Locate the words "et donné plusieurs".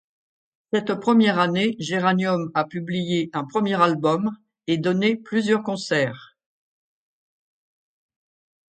4.65-5.61